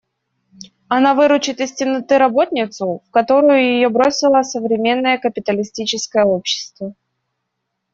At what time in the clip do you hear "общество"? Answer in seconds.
6.25-6.95